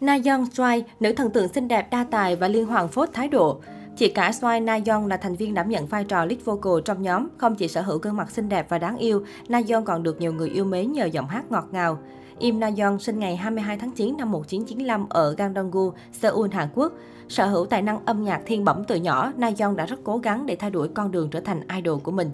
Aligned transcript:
Na 0.00 0.18
Yeon 0.24 0.46
Choi, 0.52 0.84
nữ 1.00 1.12
thần 1.12 1.30
tượng 1.30 1.48
xinh 1.48 1.68
đẹp 1.68 1.90
đa 1.90 2.04
tài 2.10 2.36
và 2.36 2.48
liên 2.48 2.66
hoàng 2.66 2.88
phốt 2.88 3.08
thái 3.12 3.28
độ. 3.28 3.60
Chị 3.96 4.08
cả 4.08 4.32
Soi 4.32 4.60
Na 4.60 4.78
Yeon 4.86 5.08
là 5.08 5.16
thành 5.16 5.36
viên 5.36 5.54
đảm 5.54 5.68
nhận 5.68 5.86
vai 5.86 6.04
trò 6.04 6.24
lead 6.24 6.44
vocal 6.44 6.72
trong 6.84 7.02
nhóm. 7.02 7.28
Không 7.36 7.54
chỉ 7.54 7.68
sở 7.68 7.82
hữu 7.82 7.98
gương 7.98 8.16
mặt 8.16 8.30
xinh 8.30 8.48
đẹp 8.48 8.66
và 8.68 8.78
đáng 8.78 8.96
yêu, 8.96 9.24
Na 9.48 9.60
Yeon 9.68 9.84
còn 9.84 10.02
được 10.02 10.20
nhiều 10.20 10.32
người 10.32 10.50
yêu 10.50 10.64
mến 10.64 10.92
nhờ 10.92 11.04
giọng 11.04 11.28
hát 11.28 11.44
ngọt 11.50 11.64
ngào. 11.72 11.98
Im 12.38 12.60
Na 12.60 12.70
Yeon 12.76 12.98
sinh 12.98 13.18
ngày 13.18 13.36
22 13.36 13.78
tháng 13.78 13.90
9 13.90 14.16
năm 14.16 14.32
1995 14.32 15.06
ở 15.08 15.34
Gangdong-gu, 15.38 15.92
Seoul, 16.12 16.50
Hàn 16.52 16.68
Quốc. 16.74 16.92
Sở 17.28 17.46
hữu 17.46 17.66
tài 17.66 17.82
năng 17.82 18.04
âm 18.04 18.24
nhạc 18.24 18.40
thiên 18.46 18.64
bẩm 18.64 18.84
từ 18.88 18.96
nhỏ, 18.96 19.32
Na 19.36 19.50
Yeon 19.58 19.76
đã 19.76 19.86
rất 19.86 20.00
cố 20.04 20.18
gắng 20.18 20.46
để 20.46 20.56
thay 20.56 20.70
đổi 20.70 20.88
con 20.88 21.10
đường 21.10 21.30
trở 21.30 21.40
thành 21.40 21.60
idol 21.76 22.00
của 22.00 22.12
mình. 22.12 22.30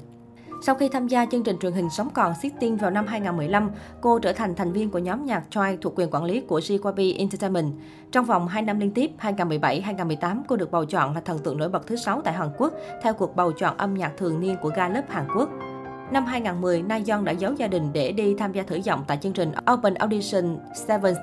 Sau 0.63 0.75
khi 0.75 0.89
tham 0.89 1.09
gia 1.09 1.27
chương 1.27 1.43
trình 1.43 1.59
truyền 1.59 1.73
hình 1.73 1.91
Sống 1.91 2.11
còn 2.15 2.35
Sitting 2.43 2.77
vào 2.77 2.91
năm 2.91 3.07
2015, 3.07 3.71
cô 4.01 4.19
trở 4.19 4.33
thành 4.33 4.55
thành 4.55 4.73
viên 4.73 4.91
của 4.91 4.99
nhóm 4.99 5.25
nhạc 5.25 5.43
choi 5.51 5.79
thuộc 5.81 5.99
quyền 5.99 6.11
quản 6.11 6.25
lý 6.25 6.41
của 6.41 6.59
JYP 6.59 7.19
Entertainment. 7.19 7.73
Trong 8.13 8.25
vòng 8.25 8.49
2 8.49 8.63
năm 8.63 8.81
liên 8.81 8.91
tiếp, 8.91 9.11
2017-2018, 9.21 10.43
cô 10.49 10.57
được 10.57 10.71
bầu 10.71 10.85
chọn 10.85 11.15
là 11.15 11.21
thần 11.21 11.39
tượng 11.39 11.59
nổi 11.59 11.69
bật 11.69 11.87
thứ 11.87 11.97
6 11.97 12.21
tại 12.21 12.35
Hàn 12.35 12.49
Quốc 12.59 12.73
theo 13.03 13.15
cuộc 13.15 13.37
bầu 13.37 13.53
chọn 13.53 13.77
âm 13.77 13.95
nhạc 13.95 14.13
thường 14.17 14.41
niên 14.41 14.57
của 14.63 14.73
Gallup 14.77 15.05
Hàn 15.09 15.29
Quốc. 15.37 15.49
Năm 16.11 16.27
2010, 16.27 16.83
Na 16.83 17.01
Yeon 17.07 17.25
đã 17.25 17.33
giấu 17.33 17.53
gia 17.53 17.67
đình 17.67 17.93
để 17.93 18.13
đi 18.13 18.35
tham 18.39 18.53
gia 18.53 18.63
thử 18.63 18.77
giọng 18.77 19.05
tại 19.07 19.19
chương 19.23 19.33
trình 19.33 19.53
Open 19.73 19.95
Audition 19.95 20.59
7. 20.89 21.15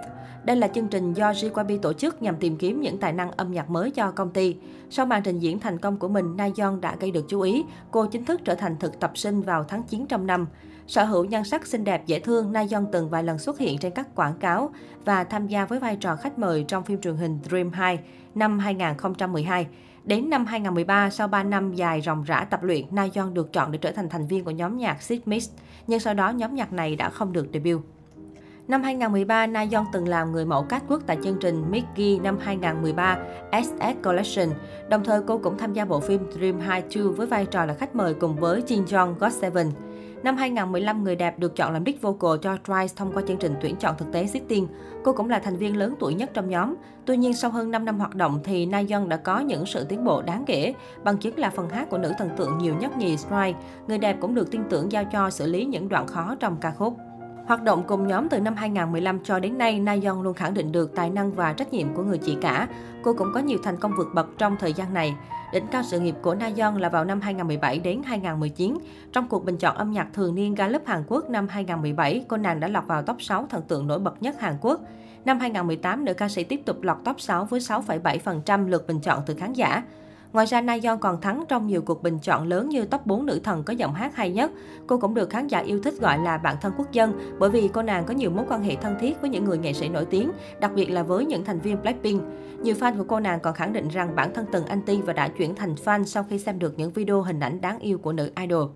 đây 0.43 0.55
là 0.55 0.67
chương 0.67 0.87
trình 0.87 1.13
do 1.13 1.31
JYP 1.31 1.79
tổ 1.79 1.93
chức 1.93 2.21
nhằm 2.21 2.35
tìm 2.35 2.57
kiếm 2.57 2.81
những 2.81 2.97
tài 2.97 3.13
năng 3.13 3.31
âm 3.31 3.51
nhạc 3.51 3.69
mới 3.69 3.91
cho 3.91 4.11
công 4.11 4.29
ty. 4.29 4.55
Sau 4.89 5.05
màn 5.05 5.23
trình 5.23 5.39
diễn 5.39 5.59
thành 5.59 5.77
công 5.77 5.97
của 5.97 6.07
mình, 6.07 6.37
Na 6.37 6.49
Yeon 6.57 6.81
đã 6.81 6.95
gây 6.99 7.11
được 7.11 7.25
chú 7.27 7.41
ý. 7.41 7.63
Cô 7.91 8.05
chính 8.05 8.25
thức 8.25 8.41
trở 8.45 8.55
thành 8.55 8.75
thực 8.79 8.99
tập 8.99 9.11
sinh 9.17 9.41
vào 9.41 9.63
tháng 9.63 9.83
9 9.83 10.05
trong 10.05 10.27
năm. 10.27 10.47
Sở 10.87 11.03
hữu 11.03 11.25
nhan 11.25 11.43
sắc 11.43 11.67
xinh 11.67 11.83
đẹp 11.83 12.05
dễ 12.05 12.19
thương, 12.19 12.51
Na 12.51 12.65
Yeon 12.71 12.85
từng 12.91 13.09
vài 13.09 13.23
lần 13.23 13.37
xuất 13.37 13.59
hiện 13.59 13.77
trên 13.77 13.91
các 13.91 14.15
quảng 14.15 14.37
cáo 14.39 14.69
và 15.05 15.23
tham 15.23 15.47
gia 15.47 15.65
với 15.65 15.79
vai 15.79 15.95
trò 15.95 16.15
khách 16.15 16.39
mời 16.39 16.65
trong 16.67 16.83
phim 16.83 17.01
truyền 17.01 17.15
hình 17.15 17.39
Dream 17.49 17.71
2 17.71 17.99
năm 18.35 18.59
2012. 18.59 19.67
Đến 20.05 20.29
năm 20.29 20.45
2013, 20.45 21.09
sau 21.09 21.27
3 21.27 21.43
năm 21.43 21.73
dài 21.73 22.01
ròng 22.01 22.23
rã 22.23 22.47
tập 22.49 22.63
luyện, 22.63 22.85
Na 22.91 23.07
Yeon 23.13 23.33
được 23.33 23.53
chọn 23.53 23.71
để 23.71 23.77
trở 23.77 23.91
thành 23.91 24.09
thành 24.09 24.27
viên 24.27 24.43
của 24.43 24.51
nhóm 24.51 24.77
nhạc 24.77 25.01
Six 25.01 25.21
Mix. 25.25 25.49
Nhưng 25.87 25.99
sau 25.99 26.13
đó, 26.13 26.29
nhóm 26.29 26.55
nhạc 26.55 26.73
này 26.73 26.95
đã 26.95 27.09
không 27.09 27.33
được 27.33 27.47
debut. 27.53 27.81
Năm 28.67 28.83
2013, 28.83 29.47
Na 29.47 29.65
Yeon 29.71 29.85
từng 29.93 30.07
làm 30.07 30.31
người 30.31 30.45
mẫu 30.45 30.65
catwalk 30.69 30.99
tại 31.05 31.17
chương 31.23 31.37
trình 31.41 31.71
Mickey 31.71 32.19
năm 32.19 32.37
2013 32.41 33.17
SS 33.63 34.03
Collection. 34.03 34.49
Đồng 34.89 35.03
thời, 35.03 35.21
cô 35.27 35.37
cũng 35.37 35.57
tham 35.57 35.73
gia 35.73 35.85
bộ 35.85 35.99
phim 35.99 36.31
Dream 36.31 36.59
High 36.59 36.95
2 36.95 37.03
với 37.15 37.27
vai 37.27 37.45
trò 37.45 37.65
là 37.65 37.73
khách 37.73 37.95
mời 37.95 38.13
cùng 38.13 38.35
với 38.35 38.61
Jin 38.61 38.85
Jong 38.85 39.15
GOT7. 39.15 39.71
Năm 40.23 40.37
2015, 40.37 41.03
người 41.03 41.15
đẹp 41.15 41.39
được 41.39 41.55
chọn 41.55 41.73
làm 41.73 41.85
lead 41.85 42.01
vocal 42.01 42.31
cho 42.41 42.57
Twice 42.65 42.87
thông 42.95 43.11
qua 43.13 43.23
chương 43.27 43.37
trình 43.37 43.55
tuyển 43.61 43.75
chọn 43.75 43.95
thực 43.97 44.11
tế 44.11 44.27
Sitting. 44.27 44.67
Cô 45.03 45.13
cũng 45.13 45.29
là 45.29 45.39
thành 45.39 45.57
viên 45.57 45.77
lớn 45.77 45.95
tuổi 45.99 46.13
nhất 46.13 46.31
trong 46.33 46.49
nhóm. 46.49 46.75
Tuy 47.05 47.17
nhiên, 47.17 47.33
sau 47.33 47.51
hơn 47.51 47.71
5 47.71 47.85
năm 47.85 47.99
hoạt 47.99 48.15
động 48.15 48.39
thì 48.43 48.65
Na 48.65 48.81
Yeon 48.89 49.09
đã 49.09 49.17
có 49.17 49.39
những 49.39 49.65
sự 49.65 49.83
tiến 49.83 50.03
bộ 50.03 50.21
đáng 50.21 50.43
kể. 50.47 50.73
Bằng 51.03 51.17
chứng 51.17 51.39
là 51.39 51.49
phần 51.49 51.69
hát 51.69 51.89
của 51.89 51.97
nữ 51.97 52.11
thần 52.17 52.29
tượng 52.37 52.57
nhiều 52.57 52.75
nhất 52.75 52.97
nhì 52.97 53.17
Strike. 53.17 53.59
Người 53.87 53.97
đẹp 53.97 54.17
cũng 54.21 54.35
được 54.35 54.51
tin 54.51 54.61
tưởng 54.69 54.91
giao 54.91 55.03
cho 55.05 55.29
xử 55.29 55.47
lý 55.47 55.65
những 55.65 55.89
đoạn 55.89 56.07
khó 56.07 56.35
trong 56.39 56.57
ca 56.61 56.71
khúc. 56.71 56.97
Hoạt 57.47 57.63
động 57.63 57.83
cùng 57.87 58.07
nhóm 58.07 58.29
từ 58.29 58.39
năm 58.39 58.55
2015 58.55 59.19
cho 59.23 59.39
đến 59.39 59.57
nay, 59.57 59.79
Na 59.79 59.95
Yeon 60.03 60.23
luôn 60.23 60.33
khẳng 60.33 60.53
định 60.53 60.71
được 60.71 60.95
tài 60.95 61.09
năng 61.09 61.31
và 61.31 61.53
trách 61.53 61.73
nhiệm 61.73 61.93
của 61.93 62.03
người 62.03 62.17
chị 62.17 62.37
cả. 62.41 62.67
Cô 63.03 63.13
cũng 63.13 63.31
có 63.33 63.39
nhiều 63.39 63.59
thành 63.63 63.77
công 63.77 63.91
vượt 63.97 64.07
bậc 64.13 64.27
trong 64.37 64.55
thời 64.59 64.73
gian 64.73 64.93
này. 64.93 65.15
Đỉnh 65.53 65.67
cao 65.67 65.83
sự 65.83 65.99
nghiệp 65.99 66.15
của 66.21 66.35
Na 66.35 66.49
Yeon 66.57 66.77
là 66.77 66.89
vào 66.89 67.05
năm 67.05 67.21
2017 67.21 67.79
đến 67.79 68.01
2019. 68.05 68.77
Trong 69.11 69.27
cuộc 69.27 69.45
bình 69.45 69.57
chọn 69.57 69.77
âm 69.77 69.91
nhạc 69.91 70.07
thường 70.13 70.35
niên 70.35 70.55
Gallup 70.55 70.81
Hàn 70.85 71.03
Quốc 71.07 71.29
năm 71.29 71.47
2017, 71.47 72.25
cô 72.27 72.37
nàng 72.37 72.59
đã 72.59 72.67
lọt 72.67 72.87
vào 72.87 73.03
top 73.03 73.21
6 73.21 73.47
thần 73.49 73.61
tượng 73.61 73.87
nổi 73.87 73.99
bật 73.99 74.21
nhất 74.21 74.39
Hàn 74.39 74.57
Quốc. 74.61 74.81
Năm 75.25 75.39
2018, 75.39 76.05
nữ 76.05 76.13
ca 76.13 76.29
sĩ 76.29 76.43
tiếp 76.43 76.61
tục 76.65 76.81
lọt 76.81 76.97
top 77.05 77.21
6 77.21 77.45
với 77.45 77.59
6,7% 77.59 78.67
lượt 78.67 78.87
bình 78.87 78.99
chọn 78.99 79.19
từ 79.25 79.35
khán 79.35 79.53
giả. 79.53 79.83
Ngoài 80.33 80.45
ra, 80.45 80.61
Na 80.61 80.77
Yeon 80.83 80.99
còn 80.99 81.21
thắng 81.21 81.43
trong 81.47 81.67
nhiều 81.67 81.81
cuộc 81.81 82.03
bình 82.03 82.19
chọn 82.19 82.47
lớn 82.47 82.69
như 82.69 82.85
top 82.85 83.05
4 83.05 83.25
nữ 83.25 83.39
thần 83.43 83.63
có 83.63 83.73
giọng 83.73 83.93
hát 83.93 84.15
hay 84.15 84.31
nhất. 84.31 84.51
Cô 84.87 84.97
cũng 84.97 85.13
được 85.13 85.29
khán 85.29 85.47
giả 85.47 85.59
yêu 85.59 85.79
thích 85.83 85.93
gọi 85.99 86.17
là 86.17 86.37
bạn 86.37 86.55
thân 86.61 86.73
quốc 86.77 86.91
dân 86.91 87.35
bởi 87.39 87.49
vì 87.49 87.69
cô 87.73 87.81
nàng 87.81 88.05
có 88.05 88.13
nhiều 88.13 88.29
mối 88.29 88.45
quan 88.49 88.63
hệ 88.63 88.75
thân 88.75 88.95
thiết 88.99 89.21
với 89.21 89.29
những 89.29 89.43
người 89.43 89.57
nghệ 89.57 89.73
sĩ 89.73 89.89
nổi 89.89 90.05
tiếng, 90.05 90.31
đặc 90.59 90.71
biệt 90.75 90.85
là 90.85 91.03
với 91.03 91.25
những 91.25 91.45
thành 91.45 91.59
viên 91.59 91.81
Blackpink. 91.81 92.21
Nhiều 92.61 92.75
fan 92.75 92.97
của 92.97 93.03
cô 93.07 93.19
nàng 93.19 93.39
còn 93.39 93.53
khẳng 93.53 93.73
định 93.73 93.87
rằng 93.87 94.15
bản 94.15 94.33
thân 94.33 94.45
từng 94.51 94.65
anti 94.65 95.01
và 95.01 95.13
đã 95.13 95.27
chuyển 95.27 95.55
thành 95.55 95.75
fan 95.85 96.03
sau 96.03 96.25
khi 96.29 96.39
xem 96.39 96.59
được 96.59 96.73
những 96.77 96.91
video 96.91 97.21
hình 97.21 97.39
ảnh 97.39 97.61
đáng 97.61 97.79
yêu 97.79 97.97
của 97.97 98.13
nữ 98.13 98.31
idol. 98.41 98.69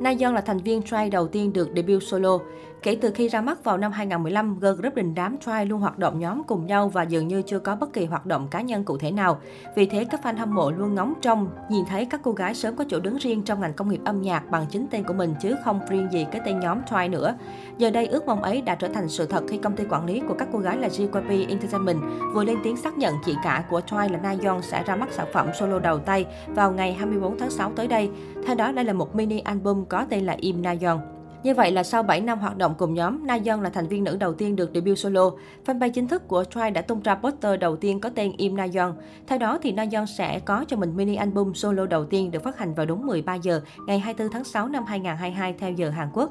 Na 0.00 0.14
Yeon 0.20 0.34
là 0.34 0.40
thành 0.40 0.58
viên 0.58 0.82
Try 0.82 1.10
đầu 1.10 1.28
tiên 1.28 1.52
được 1.52 1.68
debut 1.76 2.02
solo. 2.02 2.38
Kể 2.82 2.98
từ 3.00 3.10
khi 3.10 3.28
ra 3.28 3.40
mắt 3.40 3.64
vào 3.64 3.78
năm 3.78 3.92
2015, 3.92 4.58
girl 4.60 4.80
group 4.80 4.94
đình 4.94 5.14
đám 5.14 5.38
Try 5.38 5.64
luôn 5.66 5.80
hoạt 5.80 5.98
động 5.98 6.18
nhóm 6.18 6.42
cùng 6.44 6.66
nhau 6.66 6.88
và 6.88 7.02
dường 7.02 7.28
như 7.28 7.42
chưa 7.42 7.58
có 7.58 7.76
bất 7.76 7.92
kỳ 7.92 8.06
hoạt 8.06 8.26
động 8.26 8.48
cá 8.50 8.60
nhân 8.60 8.84
cụ 8.84 8.98
thể 8.98 9.10
nào. 9.10 9.40
Vì 9.76 9.86
thế, 9.86 10.04
các 10.04 10.20
fan 10.24 10.36
hâm 10.36 10.54
mộ 10.54 10.70
luôn 10.70 10.94
ngóng 10.94 11.14
trông, 11.22 11.48
nhìn 11.70 11.84
thấy 11.84 12.04
các 12.04 12.20
cô 12.24 12.32
gái 12.32 12.54
sớm 12.54 12.76
có 12.76 12.84
chỗ 12.88 13.00
đứng 13.00 13.16
riêng 13.16 13.42
trong 13.42 13.60
ngành 13.60 13.72
công 13.72 13.88
nghiệp 13.88 14.00
âm 14.04 14.22
nhạc 14.22 14.50
bằng 14.50 14.66
chính 14.70 14.86
tên 14.90 15.04
của 15.04 15.14
mình 15.14 15.34
chứ 15.40 15.56
không 15.64 15.80
riêng 15.88 16.08
gì 16.12 16.26
cái 16.32 16.40
tên 16.44 16.60
nhóm 16.60 16.78
Try 16.90 17.08
nữa. 17.08 17.34
Giờ 17.78 17.90
đây, 17.90 18.06
ước 18.06 18.26
mong 18.26 18.42
ấy 18.42 18.60
đã 18.60 18.74
trở 18.74 18.88
thành 18.88 19.08
sự 19.08 19.26
thật 19.26 19.44
khi 19.48 19.58
công 19.58 19.76
ty 19.76 19.84
quản 19.90 20.06
lý 20.06 20.22
của 20.28 20.34
các 20.38 20.48
cô 20.52 20.58
gái 20.58 20.76
là 20.76 20.88
JYP 20.88 21.48
Entertainment 21.48 22.00
vừa 22.34 22.44
lên 22.44 22.58
tiếng 22.64 22.76
xác 22.76 22.98
nhận 22.98 23.14
chị 23.24 23.34
cả 23.44 23.64
của 23.70 23.80
Try 23.80 23.96
là 23.96 24.18
Na 24.22 24.34
Yeon 24.42 24.62
sẽ 24.62 24.82
ra 24.82 24.96
mắt 24.96 25.08
sản 25.12 25.26
phẩm 25.32 25.48
solo 25.54 25.78
đầu 25.78 25.98
tay 25.98 26.26
vào 26.48 26.72
ngày 26.72 26.92
24 26.92 27.38
tháng 27.38 27.50
6 27.50 27.72
tới 27.76 27.88
đây. 27.88 28.10
Theo 28.46 28.56
đó, 28.56 28.72
đây 28.72 28.84
là 28.84 28.92
một 28.92 29.14
mini 29.14 29.38
album 29.38 29.84
có 29.84 30.06
tên 30.10 30.26
là 30.26 30.36
Im 30.40 30.62
Na 30.62 30.74
Yeon. 30.80 31.19
Như 31.42 31.54
vậy 31.54 31.72
là 31.72 31.82
sau 31.82 32.02
7 32.02 32.20
năm 32.20 32.38
hoạt 32.38 32.56
động 32.56 32.74
cùng 32.78 32.94
nhóm, 32.94 33.26
Na 33.26 33.38
Yeon 33.44 33.62
là 33.62 33.70
thành 33.70 33.88
viên 33.88 34.04
nữ 34.04 34.16
đầu 34.16 34.34
tiên 34.34 34.56
được 34.56 34.70
debut 34.74 34.98
solo. 34.98 35.30
Fanpage 35.66 35.90
chính 35.90 36.08
thức 36.08 36.28
của 36.28 36.42
Twice 36.42 36.72
đã 36.72 36.82
tung 36.82 37.02
ra 37.02 37.14
poster 37.14 37.60
đầu 37.60 37.76
tiên 37.76 38.00
có 38.00 38.10
tên 38.14 38.32
Im 38.36 38.56
Na 38.56 38.66
Yeon. 38.74 38.94
Theo 39.26 39.38
đó 39.38 39.58
thì 39.62 39.72
Na 39.72 39.86
Yeon 39.92 40.06
sẽ 40.06 40.40
có 40.40 40.64
cho 40.68 40.76
mình 40.76 40.96
mini 40.96 41.14
album 41.14 41.52
solo 41.52 41.86
đầu 41.86 42.04
tiên 42.04 42.30
được 42.30 42.42
phát 42.42 42.58
hành 42.58 42.74
vào 42.74 42.86
đúng 42.86 43.06
13 43.06 43.34
giờ 43.34 43.60
ngày 43.86 43.98
24 43.98 44.32
tháng 44.32 44.44
6 44.44 44.68
năm 44.68 44.84
2022 44.84 45.54
theo 45.58 45.72
giờ 45.72 45.90
Hàn 45.90 46.08
Quốc. 46.12 46.30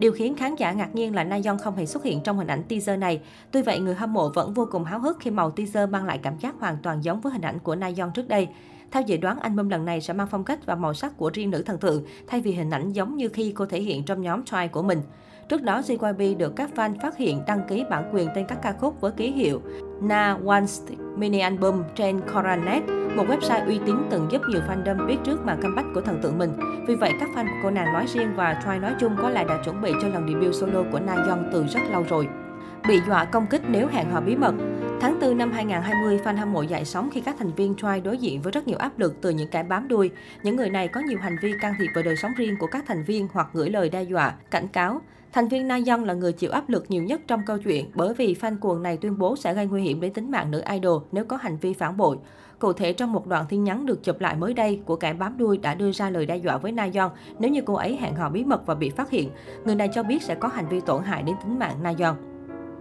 Điều 0.00 0.12
khiến 0.12 0.34
khán 0.34 0.54
giả 0.54 0.72
ngạc 0.72 0.94
nhiên 0.94 1.14
là 1.14 1.24
Na 1.24 1.38
Yeon 1.44 1.58
không 1.58 1.76
hề 1.76 1.86
xuất 1.86 2.04
hiện 2.04 2.20
trong 2.22 2.38
hình 2.38 2.46
ảnh 2.46 2.62
teaser 2.62 2.98
này. 2.98 3.20
Tuy 3.50 3.62
vậy, 3.62 3.80
người 3.80 3.94
hâm 3.94 4.12
mộ 4.12 4.28
vẫn 4.28 4.54
vô 4.54 4.68
cùng 4.70 4.84
háo 4.84 4.98
hức 4.98 5.16
khi 5.20 5.30
màu 5.30 5.50
teaser 5.50 5.90
mang 5.90 6.04
lại 6.04 6.18
cảm 6.22 6.38
giác 6.38 6.54
hoàn 6.60 6.76
toàn 6.82 7.04
giống 7.04 7.20
với 7.20 7.32
hình 7.32 7.42
ảnh 7.42 7.58
của 7.58 7.76
Na 7.76 7.90
Yeon 7.96 8.10
trước 8.14 8.28
đây. 8.28 8.48
Theo 8.90 9.02
dự 9.02 9.16
đoán, 9.16 9.40
album 9.40 9.68
lần 9.68 9.84
này 9.84 10.00
sẽ 10.00 10.12
mang 10.12 10.26
phong 10.30 10.44
cách 10.44 10.66
và 10.66 10.74
màu 10.74 10.94
sắc 10.94 11.16
của 11.16 11.30
riêng 11.34 11.50
nữ 11.50 11.62
thần 11.62 11.78
tượng, 11.78 12.04
thay 12.26 12.40
vì 12.40 12.52
hình 12.52 12.70
ảnh 12.70 12.92
giống 12.92 13.16
như 13.16 13.28
khi 13.28 13.52
cô 13.56 13.66
thể 13.66 13.80
hiện 13.80 14.04
trong 14.04 14.22
nhóm 14.22 14.42
Twice 14.42 14.68
của 14.68 14.82
mình. 14.82 15.02
Trước 15.50 15.62
đó, 15.62 15.80
JYP 15.80 16.36
được 16.36 16.56
các 16.56 16.70
fan 16.76 16.94
phát 17.02 17.16
hiện 17.16 17.42
đăng 17.46 17.60
ký 17.68 17.84
bản 17.90 18.10
quyền 18.12 18.28
tên 18.34 18.46
các 18.46 18.58
ca 18.62 18.72
khúc 18.72 19.00
với 19.00 19.12
ký 19.12 19.30
hiệu 19.30 19.62
Na 20.00 20.36
Once 20.46 20.72
Mini 21.16 21.38
Album 21.38 21.82
trên 21.94 22.20
Coronet, 22.20 22.82
một 23.16 23.24
website 23.28 23.66
uy 23.66 23.80
tín 23.86 23.96
từng 24.10 24.28
giúp 24.30 24.42
nhiều 24.48 24.60
fandom 24.68 25.06
biết 25.06 25.16
trước 25.24 25.44
màn 25.44 25.62
comeback 25.62 25.88
của 25.94 26.00
thần 26.00 26.20
tượng 26.22 26.38
mình. 26.38 26.52
Vì 26.86 26.94
vậy, 26.94 27.12
các 27.20 27.28
fan 27.34 27.44
của 27.44 27.60
cô 27.62 27.70
nàng 27.70 27.92
nói 27.92 28.06
riêng 28.06 28.32
và 28.36 28.62
Try 28.64 28.78
nói 28.78 28.94
chung 29.00 29.16
có 29.22 29.30
lẽ 29.30 29.44
đã 29.44 29.62
chuẩn 29.64 29.80
bị 29.80 29.92
cho 30.02 30.08
lần 30.08 30.28
debut 30.28 30.54
solo 30.54 30.82
của 30.92 31.00
Na 31.00 31.14
Young 31.14 31.44
từ 31.52 31.64
rất 31.66 31.80
lâu 31.92 32.04
rồi. 32.08 32.28
Bị 32.88 33.00
dọa 33.08 33.24
công 33.24 33.46
kích 33.46 33.62
nếu 33.68 33.86
hẹn 33.86 34.10
hò 34.10 34.20
bí 34.20 34.36
mật 34.36 34.54
Tháng 35.00 35.20
4 35.20 35.38
năm 35.38 35.52
2020, 35.52 36.20
fan 36.24 36.36
hâm 36.36 36.52
mộ 36.52 36.62
dậy 36.62 36.84
sóng 36.84 37.10
khi 37.12 37.20
các 37.20 37.36
thành 37.38 37.50
viên 37.56 37.74
Twice 37.74 38.02
đối 38.02 38.18
diện 38.18 38.42
với 38.42 38.52
rất 38.52 38.68
nhiều 38.68 38.78
áp 38.78 38.98
lực 38.98 39.14
từ 39.20 39.30
những 39.30 39.48
kẻ 39.48 39.62
bám 39.62 39.88
đuôi. 39.88 40.10
Những 40.42 40.56
người 40.56 40.70
này 40.70 40.88
có 40.88 41.00
nhiều 41.00 41.18
hành 41.18 41.36
vi 41.42 41.52
can 41.60 41.74
thiệp 41.78 41.86
vào 41.94 42.04
đời 42.04 42.16
sống 42.16 42.32
riêng 42.36 42.56
của 42.60 42.66
các 42.66 42.84
thành 42.86 43.04
viên 43.04 43.28
hoặc 43.32 43.48
gửi 43.52 43.70
lời 43.70 43.88
đe 43.88 44.02
dọa, 44.02 44.34
cảnh 44.50 44.68
cáo. 44.68 45.00
Thành 45.32 45.48
viên 45.48 45.68
Na 45.68 45.78
Young 45.86 46.04
là 46.04 46.14
người 46.14 46.32
chịu 46.32 46.50
áp 46.50 46.68
lực 46.68 46.84
nhiều 46.88 47.02
nhất 47.02 47.20
trong 47.26 47.42
câu 47.46 47.58
chuyện 47.58 47.90
bởi 47.94 48.14
vì 48.14 48.36
fan 48.40 48.58
cuồng 48.58 48.82
này 48.82 48.96
tuyên 48.96 49.18
bố 49.18 49.36
sẽ 49.36 49.54
gây 49.54 49.66
nguy 49.66 49.82
hiểm 49.82 50.00
đến 50.00 50.12
tính 50.12 50.30
mạng 50.30 50.50
nữ 50.50 50.62
idol 50.72 51.02
nếu 51.12 51.24
có 51.24 51.36
hành 51.36 51.56
vi 51.56 51.72
phản 51.72 51.96
bội. 51.96 52.16
Cụ 52.58 52.72
thể 52.72 52.92
trong 52.92 53.12
một 53.12 53.26
đoạn 53.26 53.44
tin 53.48 53.64
nhắn 53.64 53.86
được 53.86 54.04
chụp 54.04 54.20
lại 54.20 54.36
mới 54.36 54.54
đây 54.54 54.80
của 54.84 54.96
kẻ 54.96 55.12
bám 55.12 55.38
đuôi 55.38 55.58
đã 55.58 55.74
đưa 55.74 55.92
ra 55.92 56.10
lời 56.10 56.26
đe 56.26 56.36
dọa 56.36 56.56
với 56.56 56.72
Na 56.72 56.88
Young 56.94 57.10
nếu 57.38 57.50
như 57.50 57.62
cô 57.66 57.74
ấy 57.74 57.96
hẹn 57.96 58.14
hò 58.14 58.28
bí 58.28 58.44
mật 58.44 58.66
và 58.66 58.74
bị 58.74 58.90
phát 58.90 59.10
hiện. 59.10 59.30
Người 59.64 59.74
này 59.74 59.88
cho 59.94 60.02
biết 60.02 60.22
sẽ 60.22 60.34
có 60.34 60.48
hành 60.48 60.68
vi 60.68 60.80
tổn 60.80 61.02
hại 61.02 61.22
đến 61.22 61.36
tính 61.44 61.58
mạng 61.58 61.76
Na 61.82 61.92
Young. 61.98 62.29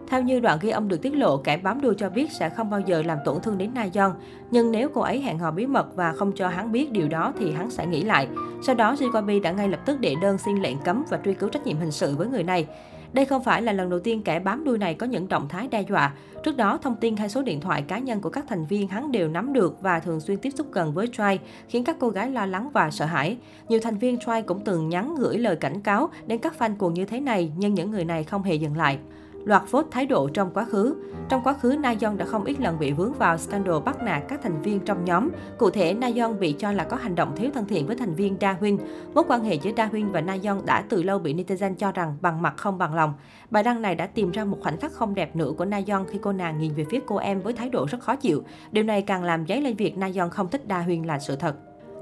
Theo 0.09 0.21
như 0.21 0.39
đoạn 0.39 0.57
ghi 0.61 0.69
âm 0.69 0.87
được 0.87 1.01
tiết 1.01 1.15
lộ, 1.15 1.37
kẻ 1.37 1.57
bám 1.57 1.81
đuôi 1.81 1.95
cho 1.97 2.09
biết 2.09 2.31
sẽ 2.31 2.49
không 2.49 2.69
bao 2.69 2.79
giờ 2.79 3.01
làm 3.05 3.17
tổn 3.25 3.41
thương 3.41 3.57
đến 3.57 3.71
Na 3.73 3.87
Yeon. 3.93 4.11
Nhưng 4.51 4.71
nếu 4.71 4.89
cô 4.93 5.01
ấy 5.01 5.21
hẹn 5.21 5.39
hò 5.39 5.51
bí 5.51 5.65
mật 5.65 5.95
và 5.95 6.13
không 6.13 6.31
cho 6.35 6.47
hắn 6.47 6.71
biết 6.71 6.91
điều 6.91 7.07
đó 7.07 7.33
thì 7.39 7.51
hắn 7.51 7.69
sẽ 7.69 7.85
nghĩ 7.85 8.03
lại. 8.03 8.27
Sau 8.61 8.75
đó, 8.75 8.95
JYP 8.95 9.41
đã 9.41 9.51
ngay 9.51 9.69
lập 9.69 9.79
tức 9.85 9.99
đệ 9.99 10.15
đơn 10.21 10.37
xin 10.37 10.61
lệnh 10.61 10.77
cấm 10.77 11.05
và 11.09 11.19
truy 11.25 11.33
cứu 11.33 11.49
trách 11.49 11.65
nhiệm 11.65 11.77
hình 11.77 11.91
sự 11.91 12.15
với 12.15 12.27
người 12.27 12.43
này. 12.43 12.67
Đây 13.13 13.25
không 13.25 13.43
phải 13.43 13.61
là 13.61 13.73
lần 13.73 13.89
đầu 13.89 13.99
tiên 13.99 14.23
kẻ 14.23 14.39
bám 14.39 14.63
đuôi 14.63 14.77
này 14.77 14.93
có 14.93 15.05
những 15.05 15.27
động 15.27 15.47
thái 15.49 15.67
đe 15.67 15.81
dọa. 15.81 16.13
Trước 16.43 16.57
đó, 16.57 16.79
thông 16.81 16.95
tin 16.95 17.17
hay 17.17 17.29
số 17.29 17.41
điện 17.41 17.61
thoại 17.61 17.81
cá 17.81 17.99
nhân 17.99 18.21
của 18.21 18.29
các 18.29 18.45
thành 18.47 18.65
viên 18.65 18.87
hắn 18.87 19.11
đều 19.11 19.27
nắm 19.27 19.53
được 19.53 19.81
và 19.81 19.99
thường 19.99 20.19
xuyên 20.19 20.37
tiếp 20.37 20.49
xúc 20.49 20.67
gần 20.71 20.93
với 20.93 21.07
Try, 21.07 21.39
khiến 21.67 21.83
các 21.83 21.95
cô 21.99 22.09
gái 22.09 22.31
lo 22.31 22.45
lắng 22.45 22.69
và 22.73 22.91
sợ 22.91 23.05
hãi. 23.05 23.37
Nhiều 23.69 23.79
thành 23.83 23.97
viên 23.97 24.17
Try 24.17 24.41
cũng 24.45 24.63
từng 24.65 24.89
nhắn 24.89 25.15
gửi 25.15 25.37
lời 25.37 25.55
cảnh 25.55 25.81
cáo 25.81 26.09
đến 26.27 26.39
các 26.39 26.53
fan 26.59 26.75
cuồng 26.75 26.93
như 26.93 27.05
thế 27.05 27.19
này, 27.19 27.51
nhưng 27.57 27.73
những 27.73 27.91
người 27.91 28.05
này 28.05 28.23
không 28.23 28.43
hề 28.43 28.55
dừng 28.55 28.77
lại 28.77 28.99
loạt 29.45 29.63
phốt 29.67 29.85
thái 29.91 30.05
độ 30.05 30.29
trong 30.33 30.51
quá 30.53 30.65
khứ. 30.65 30.95
Trong 31.29 31.41
quá 31.43 31.53
khứ, 31.53 31.75
Na 31.79 31.95
Yeon 32.01 32.17
đã 32.17 32.25
không 32.25 32.43
ít 32.43 32.59
lần 32.59 32.79
bị 32.79 32.91
vướng 32.91 33.13
vào 33.13 33.37
scandal 33.37 33.75
bắt 33.85 34.03
nạt 34.03 34.23
các 34.27 34.39
thành 34.43 34.61
viên 34.61 34.79
trong 34.79 35.05
nhóm. 35.05 35.29
Cụ 35.57 35.69
thể, 35.69 35.93
Na 35.93 36.09
Yeon 36.15 36.39
bị 36.39 36.51
cho 36.51 36.71
là 36.71 36.83
có 36.83 36.97
hành 36.97 37.15
động 37.15 37.35
thiếu 37.35 37.49
thân 37.53 37.65
thiện 37.67 37.87
với 37.87 37.95
thành 37.95 38.15
viên 38.15 38.37
Da 38.39 38.53
Huynh. 38.53 38.77
Mối 39.13 39.23
quan 39.27 39.43
hệ 39.43 39.55
giữa 39.55 39.71
Da 39.77 39.85
Huynh 39.85 40.11
và 40.11 40.21
Na 40.21 40.37
Yeon 40.43 40.61
đã 40.65 40.83
từ 40.89 41.03
lâu 41.03 41.19
bị 41.19 41.33
netizen 41.33 41.75
cho 41.75 41.91
rằng 41.91 42.17
bằng 42.21 42.41
mặt 42.41 42.53
không 42.57 42.77
bằng 42.77 42.95
lòng. 42.95 43.13
Bài 43.49 43.63
đăng 43.63 43.81
này 43.81 43.95
đã 43.95 44.07
tìm 44.07 44.31
ra 44.31 44.45
một 44.45 44.57
khoảnh 44.61 44.77
khắc 44.77 44.91
không 44.91 45.15
đẹp 45.15 45.35
nữa 45.35 45.51
của 45.57 45.65
Na 45.65 45.81
Yeon 45.87 46.05
khi 46.09 46.19
cô 46.21 46.31
nàng 46.31 46.59
nhìn 46.59 46.73
về 46.73 46.85
phía 46.89 46.99
cô 47.05 47.17
em 47.17 47.41
với 47.41 47.53
thái 47.53 47.69
độ 47.69 47.85
rất 47.89 48.01
khó 48.01 48.15
chịu. 48.15 48.43
Điều 48.71 48.83
này 48.83 49.01
càng 49.01 49.23
làm 49.23 49.47
dấy 49.47 49.61
lên 49.61 49.75
việc 49.75 49.97
Na 49.97 50.09
Yeon 50.15 50.29
không 50.29 50.49
thích 50.49 50.61
Da 50.69 50.79
Huynh 50.79 51.05
là 51.05 51.19
sự 51.19 51.35
thật. 51.35 51.55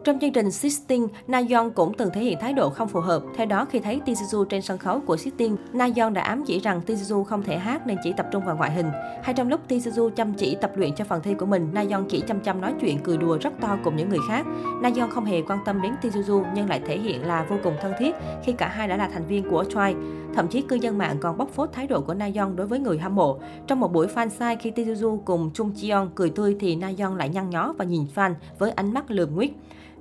Trong 0.07 0.19
chương 0.19 0.31
trình 0.31 0.51
Sixteen, 0.51 1.07
Na 1.27 1.41
Yeon 1.49 1.69
cũng 1.69 1.93
từng 1.93 2.09
thể 2.13 2.21
hiện 2.21 2.37
thái 2.41 2.53
độ 2.53 2.69
không 2.69 2.87
phù 2.87 2.99
hợp. 2.99 3.23
Theo 3.35 3.45
đó, 3.45 3.65
khi 3.65 3.79
thấy 3.79 4.01
Tizu 4.05 4.45
trên 4.45 4.61
sân 4.61 4.77
khấu 4.77 4.99
của 4.99 5.17
Sixteen, 5.17 5.55
Na 5.73 5.87
Yeon 5.95 6.13
đã 6.13 6.21
ám 6.21 6.43
chỉ 6.45 6.59
rằng 6.59 6.81
Tizu 6.87 7.23
không 7.23 7.43
thể 7.43 7.57
hát 7.57 7.87
nên 7.87 7.97
chỉ 8.03 8.13
tập 8.17 8.25
trung 8.31 8.45
vào 8.45 8.57
ngoại 8.57 8.71
hình. 8.71 8.85
Hay 9.23 9.33
trong 9.33 9.49
lúc 9.49 9.61
Tizu 9.69 10.09
chăm 10.09 10.33
chỉ 10.33 10.57
tập 10.61 10.71
luyện 10.75 10.95
cho 10.95 11.05
phần 11.05 11.21
thi 11.21 11.33
của 11.33 11.45
mình, 11.45 11.69
Na 11.73 11.83
Yeon 11.89 12.05
chỉ 12.09 12.21
chăm 12.27 12.39
chăm 12.39 12.61
nói 12.61 12.73
chuyện 12.81 12.99
cười 13.03 13.17
đùa 13.17 13.37
rất 13.41 13.53
to 13.61 13.77
cùng 13.83 13.95
những 13.95 14.09
người 14.09 14.19
khác. 14.29 14.45
Na 14.81 14.91
Yeon 14.95 15.09
không 15.09 15.25
hề 15.25 15.41
quan 15.41 15.59
tâm 15.65 15.81
đến 15.81 15.93
Tizu 16.01 16.43
nhưng 16.55 16.69
lại 16.69 16.81
thể 16.87 16.97
hiện 16.97 17.25
là 17.25 17.45
vô 17.49 17.55
cùng 17.63 17.73
thân 17.81 17.93
thiết 17.99 18.15
khi 18.43 18.51
cả 18.51 18.67
hai 18.67 18.87
đã 18.87 18.97
là 18.97 19.09
thành 19.13 19.25
viên 19.25 19.49
của 19.49 19.63
Twice. 19.63 19.95
Thậm 20.35 20.47
chí 20.47 20.61
cư 20.61 20.75
dân 20.75 20.97
mạng 20.97 21.17
còn 21.21 21.37
bóc 21.37 21.49
phốt 21.49 21.69
thái 21.73 21.87
độ 21.87 22.01
của 22.01 22.13
Na 22.13 22.29
Yeon 22.35 22.55
đối 22.55 22.67
với 22.67 22.79
người 22.79 22.97
hâm 22.97 23.15
mộ. 23.15 23.39
Trong 23.67 23.79
một 23.79 23.93
buổi 23.93 24.07
fan 24.07 24.29
sai 24.29 24.55
khi 24.55 24.71
Tizu 24.71 25.17
cùng 25.25 25.51
Chung 25.53 25.71
Cheon 25.81 26.09
cười 26.15 26.29
tươi 26.29 26.55
thì 26.59 26.75
Na 26.75 26.91
Yeon 26.97 27.17
lại 27.17 27.29
nhăn 27.29 27.49
nhó 27.49 27.73
và 27.77 27.85
nhìn 27.85 28.05
fan 28.15 28.33
với 28.59 28.71
ánh 28.71 28.93
mắt 28.93 29.11
lườm 29.11 29.35
nguyết. 29.35 29.51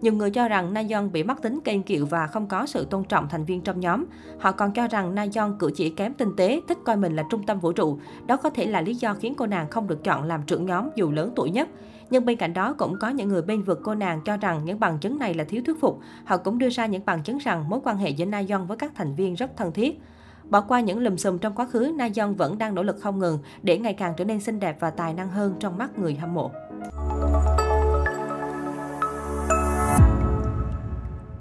Nhiều 0.01 0.13
người 0.13 0.31
cho 0.31 0.49
rằng 0.49 0.75
Na 0.75 0.83
Yeon 0.89 1.13
bị 1.13 1.23
mắc 1.23 1.43
tính 1.43 1.61
kênh 1.65 1.83
kiệu 1.83 2.07
và 2.07 2.27
không 2.27 2.47
có 2.47 2.67
sự 2.67 2.87
tôn 2.91 3.05
trọng 3.05 3.29
thành 3.29 3.45
viên 3.45 3.61
trong 3.61 3.81
nhóm. 3.81 4.05
Họ 4.39 4.53
còn 4.53 4.73
cho 4.73 4.89
rằng 4.89 5.15
Na 5.15 5.27
Yeon 5.35 5.57
cử 5.59 5.71
chỉ 5.75 5.91
kém 5.91 6.15
tinh 6.15 6.37
tế, 6.37 6.61
thích 6.69 6.79
coi 6.85 6.97
mình 6.97 7.17
là 7.17 7.23
trung 7.31 7.47
tâm 7.47 7.61
vũ 7.61 7.73
trụ. 7.73 7.99
Đó 8.27 8.37
có 8.37 8.51
thể 8.51 8.67
là 8.67 8.81
lý 8.81 8.95
do 8.95 9.15
khiến 9.15 9.35
cô 9.37 9.47
nàng 9.47 9.71
không 9.71 9.87
được 9.87 10.05
chọn 10.05 10.25
làm 10.25 10.43
trưởng 10.43 10.67
nhóm 10.67 10.89
dù 10.95 11.11
lớn 11.11 11.33
tuổi 11.37 11.51
nhất. 11.51 11.69
Nhưng 12.11 12.25
bên 12.25 12.39
cạnh 12.39 12.55
đó 12.55 12.75
cũng 12.79 12.97
có 13.01 13.09
những 13.09 13.29
người 13.29 13.43
bên 13.43 13.63
vực 13.63 13.81
cô 13.85 13.95
nàng 13.95 14.21
cho 14.25 14.37
rằng 14.37 14.65
những 14.65 14.81
bằng 14.81 14.99
chứng 14.99 15.19
này 15.19 15.35
là 15.35 15.45
thiếu 15.45 15.63
thuyết 15.67 15.81
phục. 15.81 16.01
Họ 16.25 16.37
cũng 16.37 16.59
đưa 16.59 16.69
ra 16.69 16.87
những 16.87 17.03
bằng 17.07 17.23
chứng 17.23 17.39
rằng 17.39 17.69
mối 17.69 17.81
quan 17.85 17.97
hệ 17.97 18.11
giữa 18.11 18.25
Na 18.25 18.43
Yeon 18.49 18.67
với 18.67 18.77
các 18.77 18.93
thành 18.95 19.15
viên 19.15 19.35
rất 19.35 19.57
thân 19.57 19.73
thiết. 19.73 20.01
Bỏ 20.45 20.61
qua 20.61 20.81
những 20.81 20.99
lùm 20.99 21.17
xùm 21.17 21.39
trong 21.39 21.55
quá 21.55 21.67
khứ, 21.67 21.93
Na 21.99 22.09
Yeon 22.17 22.35
vẫn 22.35 22.59
đang 22.59 22.75
nỗ 22.75 22.83
lực 22.83 22.97
không 23.01 23.19
ngừng 23.19 23.39
để 23.63 23.79
ngày 23.79 23.95
càng 23.95 24.15
trở 24.17 24.25
nên 24.25 24.41
xinh 24.41 24.61
đẹp 24.61 24.77
và 24.81 24.91
tài 24.91 25.15
năng 25.15 25.29
hơn 25.29 25.55
trong 25.61 25.79
mắt 25.79 25.99
người 25.99 26.15
hâm 26.15 26.35
mộ. 26.35 26.51